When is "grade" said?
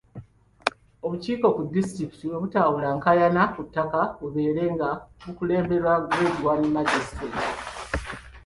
6.09-6.39